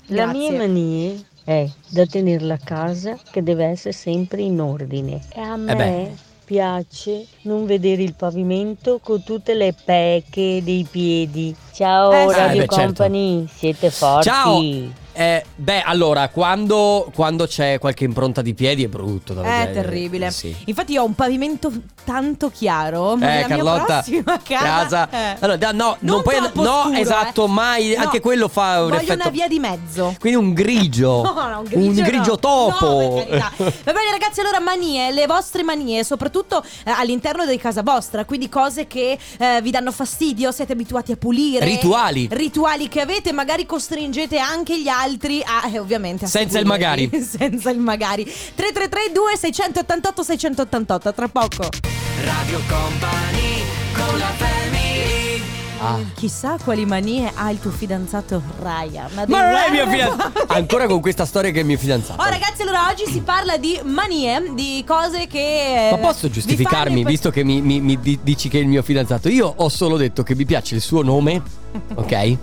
[0.08, 5.20] La mia mania è da tenere la casa che deve essere sempre in ordine.
[5.34, 6.14] E a me Eh
[6.46, 11.54] piace non vedere il pavimento con tutte le pecche dei piedi.
[11.72, 12.32] Ciao Eh.
[12.32, 12.76] Radio Eh, beh, certo.
[12.76, 14.28] Company, siete forti.
[14.28, 15.04] Ciao.
[15.18, 19.72] Eh, beh, allora, quando, quando c'è qualche impronta di piedi è brutto da È vedere.
[19.72, 20.30] terribile.
[20.30, 20.54] Sì.
[20.66, 21.72] Infatti io ho un pavimento
[22.04, 23.16] tanto chiaro.
[23.16, 25.08] ma Eh, Carlotta, prossima casa.
[25.10, 25.36] eh.
[25.40, 26.38] Allora, no, non, Non puoi.
[26.38, 27.48] No, scuro, esatto, eh.
[27.48, 27.94] mai.
[27.96, 29.22] No, Anche quello fa un Voglio effetto.
[29.22, 30.14] una via di mezzo.
[30.20, 31.22] Quindi un grigio.
[31.36, 32.38] No, no, un grigio, no.
[32.38, 33.24] topo.
[33.28, 33.50] No.
[33.56, 38.48] Va bene ragazzi, allora manie, le vostre manie, soprattutto eh, all'interno di casa vostra, quindi
[38.48, 41.64] cose che eh, vi danno fastidio, siete abituati a pulire.
[41.64, 42.28] Rituali.
[42.30, 45.04] Rituali che avete, magari costringete anche gli altri
[45.44, 47.10] a, eh, ovviamente, a Senza il magari.
[47.22, 48.24] Senza il magari.
[48.24, 51.68] 333 2688 688 tra poco.
[52.24, 54.76] Radio Company con la family
[55.78, 55.98] Ah.
[56.14, 59.10] Chissà quali manie ha il tuo fidanzato Ryan.
[59.12, 60.44] Ma non è il mio fidanzato.
[60.52, 62.20] Ancora con questa storia che è il mio fidanzato.
[62.20, 65.88] Oh ragazzi, allora oggi si parla di manie, di cose che...
[65.92, 68.82] Ma posso giustificarmi, fanno visto che mi, mi- mi di- dici che è il mio
[68.82, 69.28] fidanzato?
[69.28, 71.42] Io ho solo detto che mi piace il suo nome,
[71.94, 72.12] ok?
[72.12, 72.38] Eh.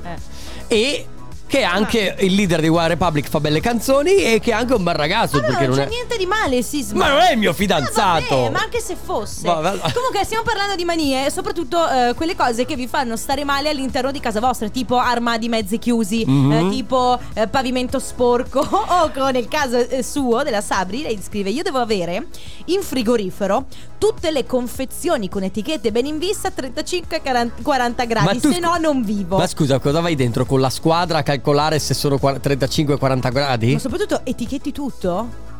[0.67, 1.07] E
[1.53, 4.73] che è anche il leader di One Republic, fa belle canzoni e che è anche
[4.73, 5.35] un bel ragazzo.
[5.37, 5.93] Allora, perché non non c'è è...
[5.95, 6.97] niente di male, Sisma.
[7.05, 8.35] Ma non è il mio Ah, fidanzato!
[8.37, 9.45] vabbè, ma anche se fosse.
[9.45, 13.43] Va- va- Comunque stiamo parlando di manie, soprattutto eh, quelle cose che vi fanno stare
[13.43, 16.51] male all'interno di casa vostra, tipo armadi mezzi chiusi, Mhm.
[16.51, 21.51] eh, tipo eh, pavimento sporco o con nel caso eh, suo della Sabri, lei scrive
[21.51, 22.29] "Io devo avere
[22.65, 23.65] in frigorifero
[23.99, 29.37] tutte le confezioni con etichette ben in vista 35-40 gradi, tu se no non vivo".
[29.37, 33.73] Ma scusa, cosa vai dentro con la squadra a calcolare se sono qua- 35-40 gradi?
[33.73, 35.51] Ma soprattutto etichetti tutto?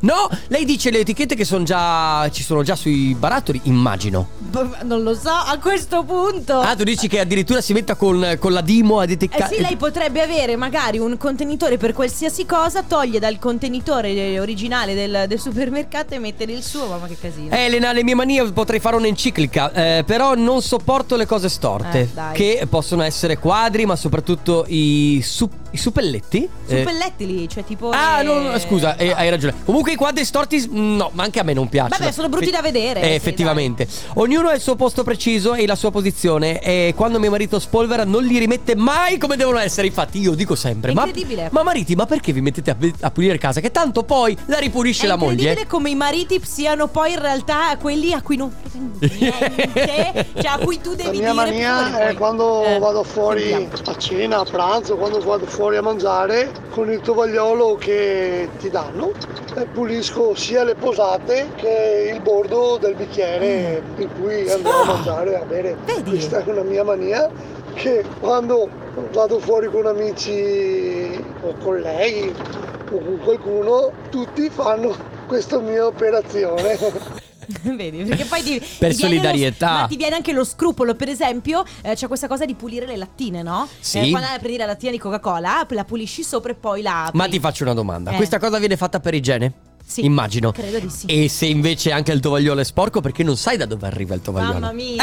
[0.00, 2.28] No, lei dice le etichette che sono già.
[2.30, 4.28] ci sono già sui barattoli, immagino.
[4.38, 6.60] B- Non lo so, a questo punto.
[6.60, 9.54] Ah, tu dici che addirittura si metta con, con la Dimo ad Eh etichettare.
[9.54, 14.94] sì, lei potrebbe avere magari un contenitore per qualsiasi cosa, toglie dal contenitore eh, originale
[14.94, 16.86] del, del supermercato e mettere il suo.
[16.86, 17.54] Mamma che casino.
[17.54, 22.00] Eh, Elena, le mie manie potrei fare un'enciclica, eh, però non sopporto le cose storte,
[22.14, 26.48] Eh, che possono essere quadri, ma soprattutto i, su- i suppelletti.
[26.66, 27.90] Su Eh, pelletti lì, cioè tipo.
[27.90, 29.54] Ah, le- no, no, scusa, eh, hai ragione.
[29.64, 31.96] Comunque i quadri storti, s- no, ma anche a me non piacciono.
[31.98, 33.86] Vabbè, sono brutti Fe- da vedere, Eh, sì, effettivamente.
[34.14, 36.60] Ognuno ha il suo posto preciso e la sua posizione.
[36.60, 39.86] E quando mio marito spolvera, non li rimette mai come devono essere.
[39.88, 41.48] Infatti, io dico sempre: È ma, incredibile.
[41.50, 43.60] ma mariti, ma perché vi mettete a, a pulire casa?
[43.60, 45.32] Che tanto poi la ripulisce È la moglie.
[45.32, 48.52] incredibile come i mariti siano poi in realtà quelli a cui non
[48.98, 51.34] frega niente, cioè a cui tu La devi mia dire.
[51.44, 53.90] mania poi- è quando Eh, vado fuori sentiamo.
[53.90, 59.12] a cena, a pranzo, quando vado fuori a mangiare, con il tovagliolo che ti danno,
[59.56, 65.36] e pulisco sia le posate che il bordo del bicchiere in cui andrò a mangiare
[65.36, 65.76] a bere.
[65.84, 66.10] Vedi?
[66.10, 67.30] Questa è una mia mania
[67.72, 68.68] che quando
[69.12, 72.34] vado fuori con amici o colleghi
[72.90, 74.94] o con qualcuno, tutti fanno
[75.26, 77.22] questa mia operazione.
[77.62, 79.72] Vedi, perché poi ti, Per ti viene lo- solidarietà.
[79.72, 82.96] ma ti viene anche lo scrupolo, per esempio, eh, c'è questa cosa di pulire le
[82.96, 83.68] lattine, no?
[83.80, 83.98] Sì.
[83.98, 87.16] Eh, quando prendi la lattina di Coca-Cola, la pulisci sopra e poi la apri.
[87.18, 88.16] Ma ti faccio una domanda: Eh.
[88.16, 89.52] questa cosa viene fatta per igiene?
[89.86, 90.50] Sì, Immagino.
[90.50, 91.06] credo di sì.
[91.06, 94.22] E se invece anche il tovagliolo è sporco, perché non sai da dove arriva il
[94.22, 94.54] tovagliolo?
[94.54, 95.02] Mamma mia.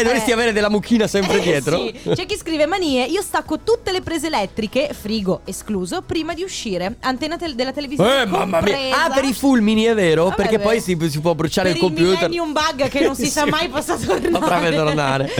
[0.00, 0.32] Eh, dovresti Eh.
[0.34, 1.76] avere della mucchina sempre Eh, dietro.
[1.78, 2.10] sì.
[2.12, 6.96] C'è chi scrive manie, io stacco tutte le prese elettriche, frigo escluso, prima di uscire.
[7.00, 9.04] Antenna tel- della televisione Eh, mamma mia.
[9.04, 10.24] Ah, per i fulmini è vero?
[10.24, 10.62] Vabbè, perché beh.
[10.64, 12.14] poi si, si può bruciare Per il computer.
[12.28, 14.28] millennium bug che non si sa mai possa tornare.
[14.30, 15.32] Potrebbe tornare.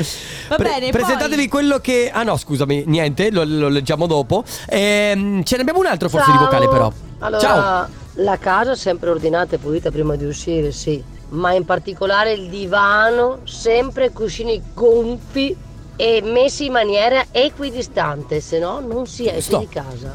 [0.48, 2.08] Va bene, poi- Presentatevi quello che.
[2.12, 4.44] Ah, no, scusami, niente, lo, lo leggiamo dopo.
[4.68, 6.44] Ehm, ce ne abbiamo un altro forse di Ciao.
[6.46, 6.92] vocale, però.
[7.18, 7.97] Allora, Ciao.
[8.18, 11.02] La casa sempre ordinata e pulita prima di uscire, sì.
[11.30, 15.54] Ma in particolare il divano, sempre cuscini gonfi
[15.96, 20.14] e messi in maniera equidistante, se no non si esce di casa.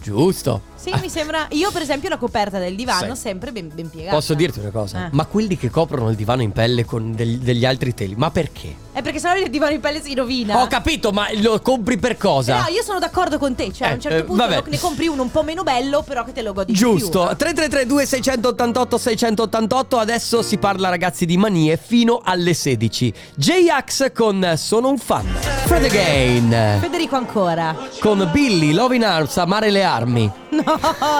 [0.00, 0.60] Giusto.
[0.74, 1.46] Sì, mi sembra.
[1.50, 3.20] Io, per esempio, la coperta del divano Sì.
[3.22, 4.14] sempre ben, ben piegata.
[4.16, 5.06] Posso dirti una cosa?
[5.06, 5.08] Eh.
[5.12, 8.74] Ma quelli che coprono il divano in pelle con del- degli altri teli, ma perché?
[8.94, 10.62] È perché sennò il divano in pelle si rovina.
[10.62, 12.60] Ho capito, ma lo compri per cosa?
[12.62, 13.72] No, io sono d'accordo con te.
[13.72, 14.62] Cioè, a un Eh, certo eh, punto vabbè.
[14.68, 17.36] ne compri uno un po' meno bello, però che te lo godi di Giusto, più.
[17.36, 23.12] 3332 688 688 adesso si parla ragazzi di manie fino alle 16.
[23.34, 25.26] J-Ax con Sono un fan.
[25.64, 27.74] Fred Again Federico ancora.
[27.98, 30.30] con Billy, Love in Arms, Amare le armi.
[30.54, 30.62] No,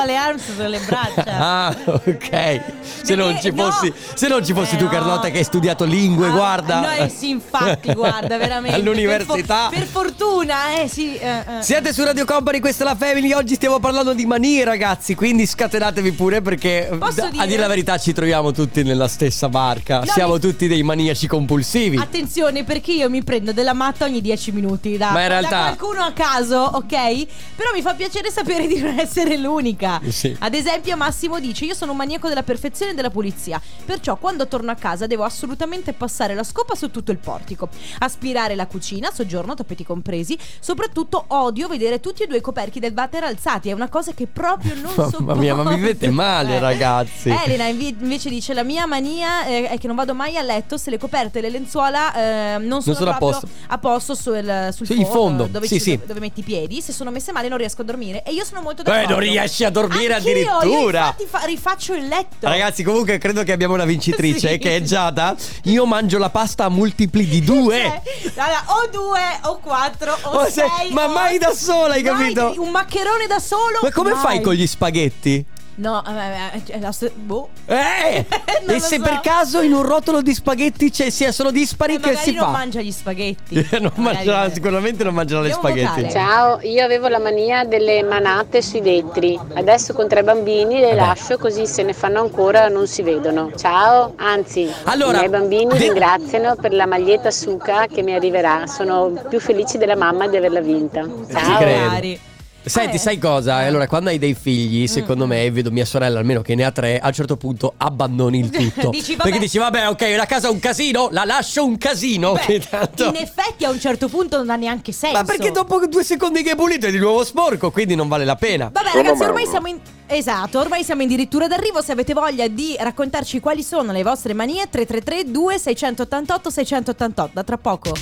[0.07, 1.25] le arms sono le braccia.
[1.37, 2.61] Ah, ok.
[3.03, 3.65] Se non ci no.
[3.69, 4.91] fossi, se non ci fossi Eh, tu no.
[4.91, 6.81] Carlotta che hai studiato lingue, guarda.
[6.81, 8.77] No, eh, sì, infatti, guarda, veramente.
[8.77, 9.69] All'università.
[9.71, 11.17] Per, fo- per fortuna, eh, sì.
[11.17, 11.63] eh, eh.
[11.63, 13.33] Siete su Radio Company, questa è la Family.
[13.33, 15.15] Oggi stiamo parlando di manie, ragazzi.
[15.15, 20.01] Quindi scatenatevi pure perché a dire- dire la verità ci troviamo tutti nella stessa barca.
[20.01, 21.97] No, Siamo mi- tutti dei maniaci compulsivi.
[21.97, 25.75] Attenzione perché io mi prendo della matta ogni 10 minuti da, Ma in realtà- da
[25.77, 27.27] qualcuno a caso, ok?
[27.57, 30.01] Però mi fa piacere sapere di non essere l'unica.
[30.09, 30.35] Sì.
[30.41, 34.47] Ad esempio Massimo dice io sono un maniaco della perfezione e della pulizia, perciò quando
[34.49, 37.54] torno a casa devo assolutamente passare la scopa su tutto il portico,
[37.99, 42.93] aspirare la cucina, soggiorno, tappeti compresi, soprattutto odio vedere tutti e due i coperchi del
[42.95, 45.41] water alzati, è una cosa che proprio non Mamma sopporto.
[45.41, 46.59] mia, ma mi vivete male, Eh.
[46.59, 47.29] ragazzi.
[47.31, 50.91] Elena invece dice la mia mania eh, è che non vado mai a letto se
[50.91, 53.49] le coperte e le lenzuola eh, non sono, sono a posto.
[53.69, 56.01] a posto sul, sul Sì, in fondo, dove, sì, ci- sì.
[56.07, 56.81] dove metti i piedi.
[56.81, 59.11] Se sono messe male non riesco a dormire e io sono molto Eh, d'accordo.
[59.11, 60.99] non riesci a dormire Anch'io, Io addirittura.
[61.07, 62.47] infatti fa- rifaccio il letto.
[62.49, 65.37] Ragazzi, comunque credo che abbiamo una vincitrice eh, che è Giada.
[65.65, 68.03] Io mangio la pasta a multipli di due.
[68.35, 71.95] Cioè, allora, o due o quattro o Oh, se- sei ma o- mai da sola,
[71.95, 72.55] hai Mai- capito?
[72.63, 74.21] Un maccherone da solo Ma come mai.
[74.23, 75.45] fai con gli spaghetti?
[75.77, 77.49] No, eh, eh, la st- boh.
[77.67, 78.25] Eh!
[78.65, 79.03] Non e lo se so.
[79.03, 82.33] per caso in un rotolo di spaghetti c'è, sia sono dispari Eh, che magari si
[82.33, 82.51] non fa?
[82.51, 83.55] mangia gli spaghetti.
[83.81, 85.87] non Magari- mangerà, sicuramente non mangerà le spaghetti.
[86.03, 86.11] vocale.
[86.11, 89.39] Ciao, io avevo la mania delle manate sui vetri.
[89.55, 93.51] Adesso con tre bambini le lascio così se ne fanno ancora non si vedono.
[93.57, 98.67] Ciao, anzi, Allora, i miei bambini de- ringraziano per la maglietta Suka che mi arriverà.
[98.67, 101.03] Sono più felici della mamma di averla vinta.
[101.03, 101.59] Ci Ciao.
[101.59, 101.85] credo.
[101.85, 102.21] Magari.
[102.67, 102.99] Senti, Eh.
[102.99, 103.57] sai cosa?
[103.57, 106.99] Allora, quando hai dei figli, secondo me, vedo mia sorella almeno che ne ha tre,
[106.99, 108.91] a un certo punto abbandoni il tutto.
[108.91, 109.23] Dici, vabbè.
[109.29, 112.33] Perché dici, vabbè, ok, la casa è un casino, la lascio un casino.
[112.33, 115.17] Beh, che tanto- in effetti a un certo punto non ha neanche senso.
[115.17, 118.25] Ma perché dopo due secondi che è pulito è di nuovo sporco, quindi non vale
[118.25, 118.71] la pena.
[118.73, 122.77] Vabbè Sono ragazzi ormai siamo in Esatto, ormai siamo addirittura d'arrivo Se avete voglia di
[122.79, 127.93] raccontarci quali sono le vostre manie 333 2688 688 Da tra poco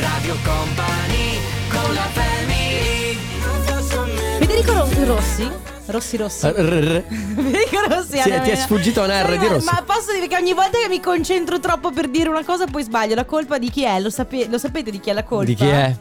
[0.00, 1.38] Radio Company
[1.70, 2.35] con la family
[4.56, 5.50] Federico Ro- Rossi
[5.86, 9.66] Rossi Rossi r- Federico Rossi Sì, ti è sfuggito un R di Rossi.
[9.66, 12.82] Ma posso dire che ogni volta che mi concentro troppo per dire una cosa Poi
[12.82, 14.00] sbaglio La colpa di chi è?
[14.00, 15.44] Lo, sape- lo sapete di chi è la colpa?
[15.44, 15.94] Di chi è?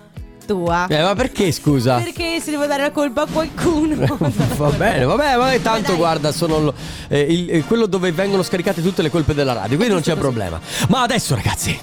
[0.47, 1.97] Tua Eh, ma perché scusa?
[1.97, 3.95] Perché si deve dare la colpa a qualcuno
[4.55, 5.97] Va bene, vabbè, ma tanto dai.
[5.97, 6.73] guarda, sono lo-
[7.09, 10.15] eh, il- eh, quello dove vengono scaricate tutte le colpe della radio, quindi non c'è
[10.15, 10.59] problema.
[10.87, 11.77] Ma adesso, ragazzi,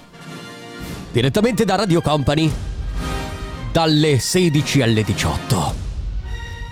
[1.10, 2.50] direttamente da Radio Company,
[3.72, 5.81] dalle 16 alle 18,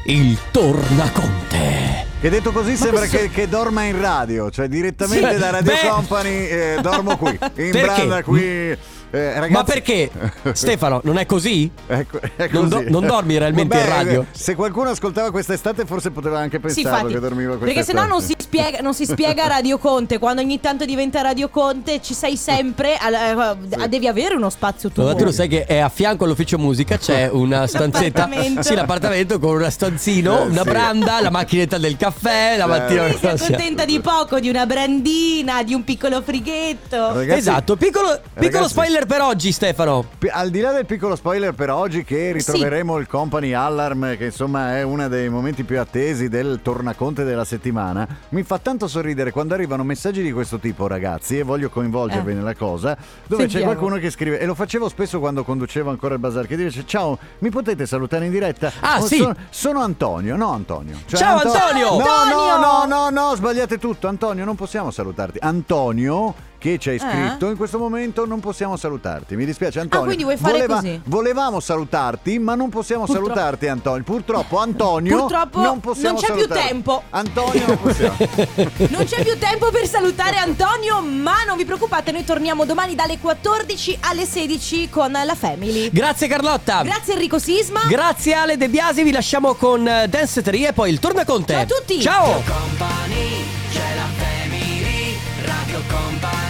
[0.05, 2.07] il Tornaconte.
[2.21, 5.73] Che detto così sembra questo- che, che dorma in radio, cioè direttamente Sì, da Radio
[5.73, 5.89] beh.
[5.89, 7.39] Company eh, dormo qui, in
[7.71, 7.81] Perché?
[7.81, 8.77] branda qui.
[9.13, 10.11] Eh, ragazzi- Ma perché?
[10.53, 11.71] Stefano, non è così?
[11.87, 12.85] Ecco, è Non così.
[12.85, 14.27] do- non dormi realmente in Vabbè, radio?
[14.31, 17.99] Se qualcuno ascoltava quest'estate forse poteva anche Sì, pensarlo infatti, che dormiva perché quest'estate.
[17.99, 20.19] sennò non si spiega, non si spiega Radio Conte.
[20.19, 22.97] Quando ogni tanto diventa Radio Conte, ci sei sempre.
[22.97, 25.05] al- eh, Devi avere uno spazio tuo.
[25.05, 28.21] Ma tu lo sai che è a fianco all'ufficio musica c'è una stanzetta.
[28.21, 28.63] L'appartamento.
[28.63, 30.69] Sì, l'appartamento con una stanzino, Eh, una sì.
[30.69, 32.69] branda, la macchinetta del caffè, la Eh.
[32.69, 33.09] mattina.
[33.11, 37.13] Sì, si accontenta di poco, di una brandina, di un piccolo frighetto.
[37.15, 40.05] Ragazzi- esatto, piccolo, piccolo Ragazzi- spoiler per oggi, Stefano.
[40.31, 44.77] Al di là del piccolo spoiler per oggi che ritroveremo il Company Alarm che insomma
[44.77, 49.55] è uno dei momenti più attesi del tornaconte della settimana, mi fa tanto sorridere quando
[49.55, 52.35] arrivano messaggi di questo tipo ragazzi e voglio coinvolgervi Eh.
[52.35, 53.65] nella cosa dove c'è Sentiamo.
[53.75, 57.19] qualcuno che scrive e lo facevo spesso quando conducevo ancora il bazar che dice ciao
[57.39, 58.73] mi potete salutare in diretta?
[58.81, 59.17] Ah, Oh, sì.
[59.19, 60.97] sono, sono Antonio, no Antonio.
[61.07, 61.89] Cioè, Ciao, Anto- Antonio!
[61.91, 62.37] No, Antonio!
[62.37, 64.09] no, no, no, no, sbagliate tutto.
[64.09, 65.39] Antonio, non possiamo salutarti.
[65.41, 66.99] Antonio che ci hai Eh?
[66.99, 69.35] scritto in questo momento non possiamo salutarti.
[69.35, 70.05] Mi dispiace Antonio.
[70.05, 71.01] Ah, quindi vuoi fare Voleva- così?
[71.07, 74.03] Volevamo salutarti, ma non possiamo Purtroppo- salutarti Antonio.
[74.05, 76.67] Purtroppo Antonio Purtroppo non possiamo non c'è più salutarti.
[76.69, 77.03] tempo.
[77.11, 78.17] Antonio non possiamo.
[78.91, 83.19] Non c'è più tempo per salutare Antonio, ma non vi preoccupate, noi torniamo domani dalle
[83.19, 85.89] 14 alle 16 con la Family.
[85.91, 86.83] Grazie Carlotta.
[86.83, 87.81] Grazie Enrico Sisma.
[87.89, 91.53] Grazie Ale De Biasi, vi lasciamo con eh, Danceteria e poi il Tornaconte.
[91.55, 92.01] Ciao a tutti.
[92.03, 92.43] Ciao.
[92.45, 96.49] Company c'è la family Radio Company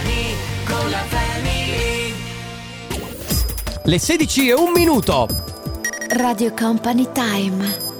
[3.83, 5.27] Le 16 e un minuto.
[6.09, 7.90] Radio Company Time.